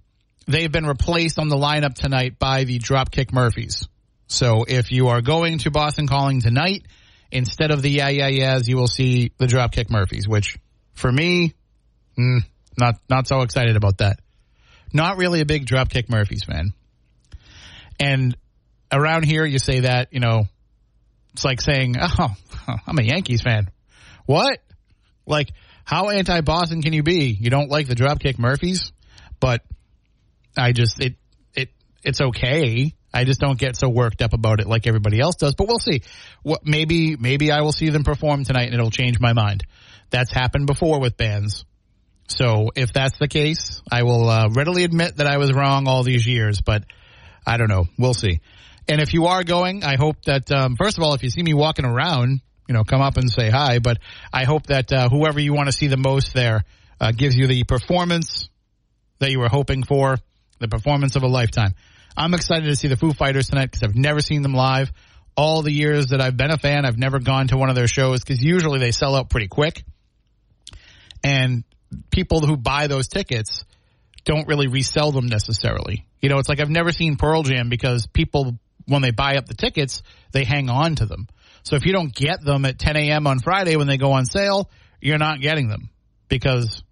[0.47, 3.87] they've been replaced on the lineup tonight by the Dropkick Murphys.
[4.29, 6.85] So if you are going to Boston Calling tonight,
[7.33, 10.57] instead of the Yeah Yeah Yeahs, you will see the Dropkick Murphys, which
[10.95, 11.55] for me,
[12.19, 12.41] mm,
[12.79, 14.21] not not so excited about that.
[14.93, 16.73] Not really a big Dropkick Murphys fan.
[18.01, 18.37] And
[18.93, 20.45] around here, you say that, you know,
[21.35, 22.35] it's like saying, oh,
[22.87, 23.71] I'm a Yankees fan.
[24.27, 24.59] What?
[25.27, 25.51] Like,
[25.85, 27.37] how anti Boston can you be?
[27.39, 28.93] You don't like the Dropkick Murphys?
[29.41, 29.63] But
[30.57, 31.17] I just, it,
[31.55, 31.71] it,
[32.03, 32.95] it's okay.
[33.13, 35.55] I just don't get so worked up about it like everybody else does.
[35.55, 36.03] But we'll see.
[36.43, 39.65] What maybe maybe I will see them perform tonight and it'll change my mind.
[40.11, 41.65] That's happened before with bands.
[42.29, 46.03] So if that's the case, I will uh, readily admit that I was wrong all
[46.03, 46.85] these years, but
[47.47, 47.87] I don't know.
[47.99, 48.41] We'll see.
[48.87, 51.43] And if you are going, I hope that, um, first of all, if you see
[51.43, 53.99] me walking around, you know, come up and say hi, but
[54.33, 56.65] I hope that uh, whoever you want to see the most there
[57.01, 58.49] uh, gives you the performance
[59.19, 60.19] that you were hoping for,
[60.59, 61.75] the performance of a lifetime.
[62.17, 64.91] I'm excited to see the Foo Fighters tonight because I've never seen them live.
[65.37, 67.87] All the years that I've been a fan, I've never gone to one of their
[67.87, 69.85] shows because usually they sell out pretty quick.
[71.23, 71.65] And
[72.11, 73.65] people who buy those tickets
[74.25, 76.07] don't really resell them necessarily.
[76.21, 79.47] You know, it's like I've never seen Pearl Jam because people, when they buy up
[79.47, 81.29] the tickets, they hang on to them.
[81.63, 83.27] So if you don't get them at 10 a.m.
[83.27, 84.71] on Friday when they go on sale,
[85.01, 85.91] you're not getting them
[86.29, 86.83] because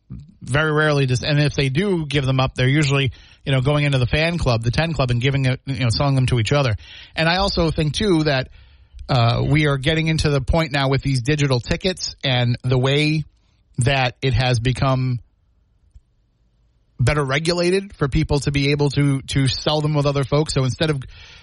[0.41, 3.13] very rarely does, and if they do give them up, they're usually,
[3.45, 5.89] you know, going into the fan club, the 10 club and giving it, you know,
[5.91, 6.75] selling them to each other.
[7.17, 8.51] And I also think too that,
[9.09, 13.25] uh, we are getting into the point now with these digital tickets and the way
[13.79, 15.21] that it has become
[16.99, 20.55] better regulated for people to be able to to sell them with other folks.
[20.55, 21.03] So instead of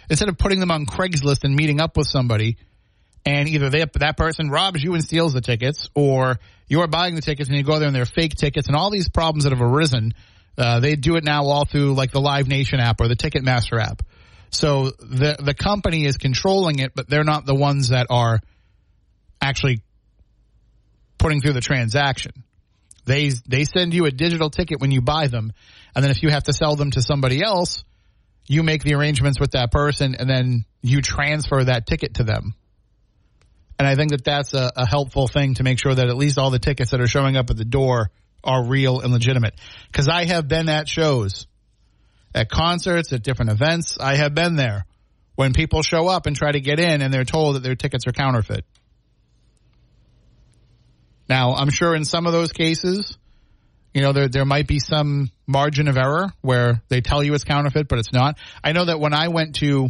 [0.09, 2.57] instead of putting them on Craigslist and meeting up with somebody,
[3.25, 7.21] and either they, that person robs you and steals the tickets, or you're buying the
[7.21, 9.61] tickets and you go there and they're fake tickets, and all these problems that have
[9.61, 10.13] arisen,
[10.57, 13.81] uh, they do it now all through like the Live Nation app or the Ticketmaster
[13.81, 14.01] app.
[14.49, 18.39] So the the company is controlling it, but they're not the ones that are
[19.41, 19.81] actually
[21.17, 22.31] putting through the transaction.
[23.05, 25.51] They they send you a digital ticket when you buy them,
[25.95, 27.83] and then if you have to sell them to somebody else,
[28.47, 32.55] you make the arrangements with that person, and then you transfer that ticket to them.
[33.79, 36.37] And I think that that's a, a helpful thing to make sure that at least
[36.37, 38.11] all the tickets that are showing up at the door
[38.43, 39.55] are real and legitimate.
[39.91, 41.47] Because I have been at shows,
[42.35, 43.97] at concerts, at different events.
[43.99, 44.85] I have been there
[45.35, 48.05] when people show up and try to get in, and they're told that their tickets
[48.07, 48.65] are counterfeit.
[51.33, 53.17] Now, I'm sure in some of those cases,
[53.91, 57.43] you know, there there might be some margin of error where they tell you it's
[57.43, 58.37] counterfeit, but it's not.
[58.63, 59.89] I know that when I went to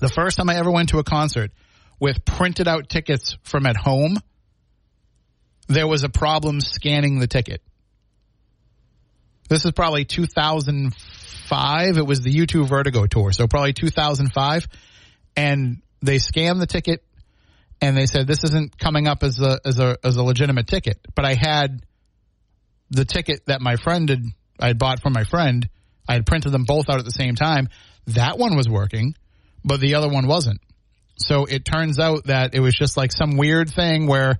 [0.00, 1.52] the first time I ever went to a concert
[2.00, 4.16] with printed out tickets from at home,
[5.68, 7.62] there was a problem scanning the ticket.
[9.48, 11.98] This is probably 2005.
[11.98, 14.66] It was the U2 Vertigo tour, so probably 2005.
[15.36, 17.04] And they scanned the ticket
[17.80, 20.98] and they said this isn't coming up as a as a as a legitimate ticket.
[21.14, 21.84] But I had
[22.90, 24.22] the ticket that my friend had
[24.60, 25.68] I had bought from my friend.
[26.08, 27.68] I had printed them both out at the same time.
[28.08, 29.14] That one was working,
[29.64, 30.60] but the other one wasn't.
[31.18, 34.38] So it turns out that it was just like some weird thing where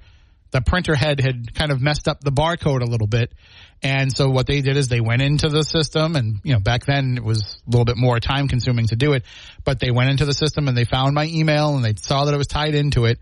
[0.51, 3.33] the printer head had kind of messed up the barcode a little bit.
[3.83, 6.85] And so what they did is they went into the system and, you know, back
[6.85, 9.25] then it was a little bit more time consuming to do it,
[9.65, 12.35] but they went into the system and they found my email and they saw that
[12.35, 13.21] it was tied into it.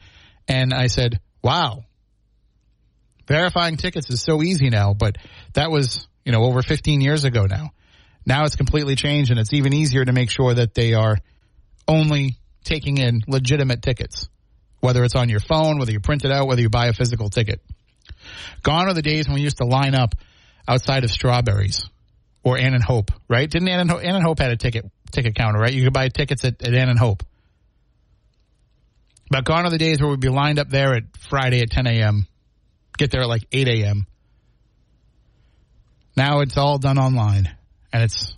[0.48, 1.84] And I said, wow,
[3.26, 5.18] verifying tickets is so easy now, but
[5.52, 7.70] that was, you know, over 15 years ago now.
[8.24, 11.18] Now it's completely changed and it's even easier to make sure that they are
[11.86, 14.28] only taking in legitimate tickets,
[14.80, 17.28] whether it's on your phone, whether you print it out, whether you buy a physical
[17.28, 17.60] ticket.
[18.62, 20.14] Gone are the days when we used to line up
[20.68, 21.86] outside of Strawberries
[22.42, 23.48] or Ann and Hope, right?
[23.48, 25.72] Didn't Ann and, Ho- Ann and Hope had a ticket ticket counter, right?
[25.72, 27.22] You could buy tickets at, at Ann and Hope.
[29.30, 31.86] But gone are the days where we'd be lined up there at Friday at 10
[31.86, 32.28] a.m.,
[32.96, 34.06] get there at like 8 a.m.
[36.16, 37.54] Now it's all done online,
[37.92, 38.34] and it's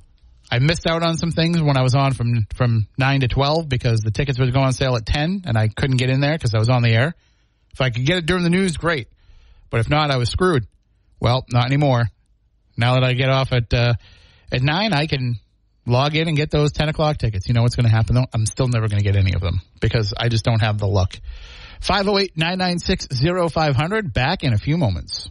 [0.51, 3.69] I missed out on some things when I was on from from nine to twelve
[3.69, 6.35] because the tickets would go on sale at ten, and I couldn't get in there
[6.35, 7.15] because I was on the air.
[7.73, 9.09] If I could get it during the news, great.
[9.71, 10.67] But if not, I was screwed.
[11.21, 12.05] Well, not anymore.
[12.79, 13.93] Now that I get off at uh,
[14.51, 15.39] at nine, I can
[15.85, 17.49] log in and get those ten o'clock tickets.
[17.49, 18.15] You know what's going to happen?
[18.15, 18.27] though?
[18.33, 20.87] I'm still never going to get any of them because I just don't have the
[20.87, 21.19] luck.
[21.83, 24.13] 508-996-0500.
[24.13, 25.29] Back in a few moments.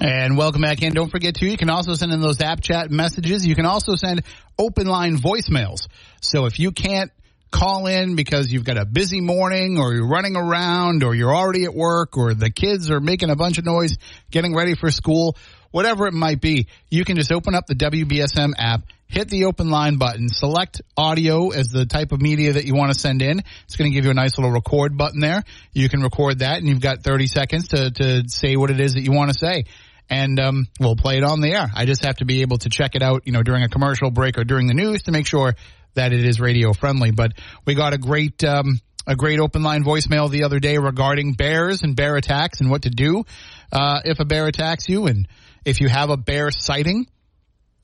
[0.00, 0.94] And welcome back in.
[0.94, 3.46] Don't forget to, you can also send in those app chat messages.
[3.46, 4.24] You can also send
[4.58, 5.86] open line voicemails.
[6.20, 7.12] So if you can't
[7.52, 11.62] call in because you've got a busy morning or you're running around or you're already
[11.64, 13.96] at work or the kids are making a bunch of noise
[14.30, 15.36] getting ready for school,
[15.72, 19.70] whatever it might be, you can just open up the WBSM app, hit the open
[19.70, 23.42] line button, select audio as the type of media that you want to send in.
[23.64, 25.42] It's going to give you a nice little record button there.
[25.72, 28.94] You can record that and you've got 30 seconds to, to say what it is
[28.94, 29.64] that you want to say.
[30.08, 31.68] And um, we'll play it on the air.
[31.74, 34.10] I just have to be able to check it out, you know, during a commercial
[34.10, 35.54] break or during the news to make sure
[35.94, 37.10] that it is radio friendly.
[37.10, 37.32] But
[37.64, 41.82] we got a great um, a great open line voicemail the other day regarding bears
[41.82, 43.24] and bear attacks and what to do
[43.72, 45.06] uh, if a bear attacks you.
[45.06, 45.26] And
[45.64, 47.06] if you have a bear sighting,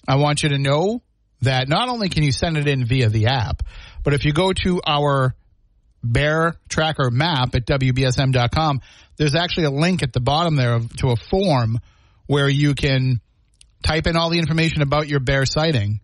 [0.06, 1.02] I want you to know
[1.42, 3.62] that not only can you send it in via the app,
[4.02, 5.34] but if you go to our
[6.02, 8.80] bear tracker map at WBSM.com,
[9.16, 11.78] there's actually a link at the bottom there to a form
[12.26, 13.20] where you can
[13.82, 16.00] type in all the information about your bear sighting.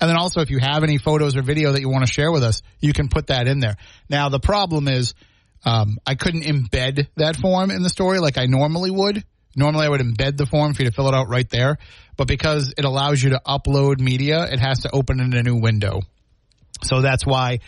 [0.00, 2.32] And then also, if you have any photos or video that you want to share
[2.32, 3.76] with us, you can put that in there.
[4.08, 5.14] Now, the problem is,
[5.64, 9.24] um, I couldn't embed that form in the story like I normally would.
[9.56, 11.78] Normally, I would embed the form for you to fill it out right there.
[12.16, 15.56] But because it allows you to upload media, it has to open in a new
[15.56, 16.02] window.
[16.82, 17.60] So that's why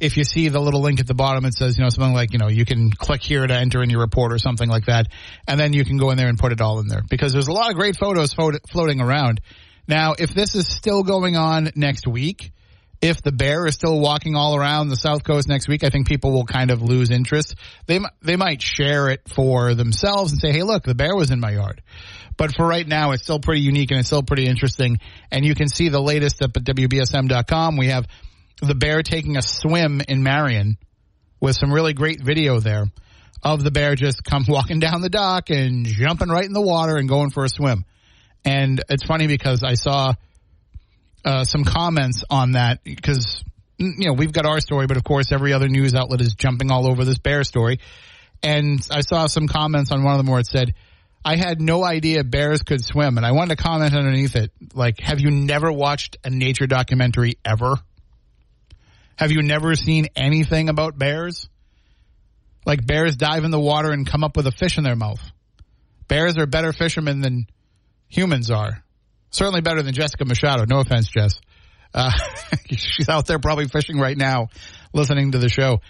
[0.00, 2.32] if you see the little link at the bottom, it says, you know, something like,
[2.32, 5.06] you know, you can click here to enter in your report or something like that.
[5.46, 7.48] And then you can go in there and put it all in there because there's
[7.48, 9.40] a lot of great photos floating around.
[9.86, 12.52] Now, if this is still going on next week,
[13.04, 16.08] if the bear is still walking all around the south coast next week, I think
[16.08, 17.54] people will kind of lose interest.
[17.86, 21.38] They they might share it for themselves and say, "Hey, look, the bear was in
[21.38, 21.82] my yard."
[22.38, 24.98] But for right now, it's still pretty unique and it's still pretty interesting.
[25.30, 27.76] And you can see the latest up at WBSM.com.
[27.76, 28.06] We have
[28.62, 30.78] the bear taking a swim in Marion
[31.40, 32.86] with some really great video there
[33.42, 36.96] of the bear just come walking down the dock and jumping right in the water
[36.96, 37.84] and going for a swim.
[38.46, 40.14] And it's funny because I saw
[41.24, 43.42] uh, some comments on that because
[43.78, 46.70] you know we've got our story, but of course every other news outlet is jumping
[46.70, 47.80] all over this bear story.
[48.42, 50.74] And I saw some comments on one of them where it said,
[51.24, 55.00] "I had no idea bears could swim," and I wanted to comment underneath it, like,
[55.00, 57.76] "Have you never watched a nature documentary ever?
[59.16, 61.48] Have you never seen anything about bears?
[62.66, 65.20] Like bears dive in the water and come up with a fish in their mouth.
[66.08, 67.46] Bears are better fishermen than
[68.08, 68.83] humans are."
[69.34, 70.64] Certainly better than Jessica Machado.
[70.64, 71.40] No offense, Jess.
[71.92, 72.12] Uh,
[72.68, 74.48] she's out there probably fishing right now,
[74.92, 75.80] listening to the show.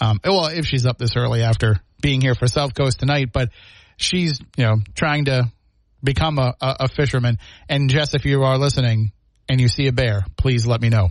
[0.00, 3.48] Um, well, if she's up this early after being here for South Coast tonight, but
[3.96, 5.50] she's, you know, trying to
[6.02, 7.38] become a, a, a fisherman.
[7.68, 9.10] And Jess, if you are listening
[9.48, 11.10] and you see a bear, please let me know.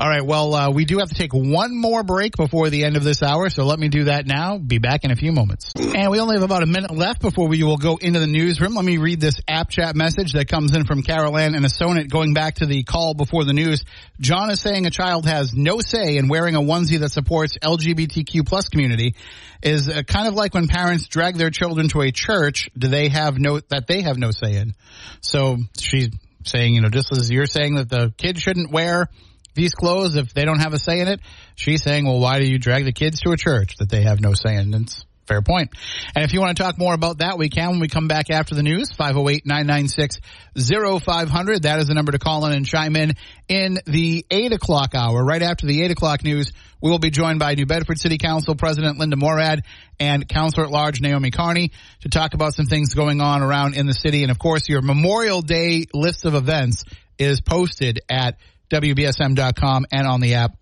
[0.00, 0.24] All right.
[0.24, 3.22] Well, uh, we do have to take one more break before the end of this
[3.22, 4.56] hour, so let me do that now.
[4.56, 5.74] Be back in a few moments.
[5.76, 8.72] And we only have about a minute left before we will go into the newsroom.
[8.72, 12.08] Let me read this app chat message that comes in from Carol Ann and Assonet
[12.08, 13.84] going back to the call before the news.
[14.18, 18.46] John is saying a child has no say in wearing a onesie that supports LGBTQ
[18.46, 19.16] plus community
[19.62, 22.70] is uh, kind of like when parents drag their children to a church.
[22.74, 24.72] Do they have no, that they have no say in?
[25.20, 26.08] So she's
[26.46, 29.10] saying, you know, just as you're saying that the kid shouldn't wear
[29.54, 31.20] these clothes if they don't have a say in it?
[31.56, 34.20] She's saying, well, why do you drag the kids to a church that they have
[34.20, 34.74] no say in?
[34.74, 35.70] It's fair point.
[36.16, 38.30] And if you want to talk more about that, we can when we come back
[38.30, 38.90] after the news.
[38.90, 41.62] 508-996-0500.
[41.62, 43.12] That is the number to call in and chime in
[43.48, 45.24] in the 8 o'clock hour.
[45.24, 48.56] Right after the 8 o'clock news, we will be joined by New Bedford City Council
[48.56, 49.62] President Linda Morad
[50.00, 51.70] and Councilor at Large Naomi Carney
[52.00, 54.22] to talk about some things going on around in the city.
[54.22, 56.82] And of course, your Memorial Day list of events
[57.18, 58.36] is posted at
[58.70, 60.52] WBSM.com and on the app.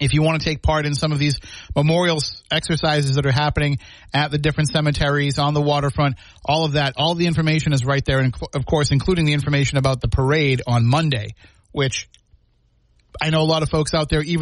[0.00, 1.38] If you want to take part in some of these
[1.76, 2.18] memorial
[2.50, 3.78] exercises that are happening
[4.14, 8.04] at the different cemeteries on the waterfront, all of that, all the information is right
[8.04, 8.20] there.
[8.20, 11.34] And of course, including the information about the parade on Monday,
[11.72, 12.08] which
[13.20, 14.38] I know a lot of folks out there, even